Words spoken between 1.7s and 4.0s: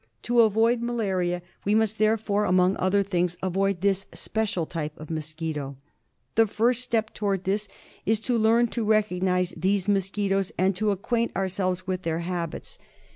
must therefore, among other things, avoid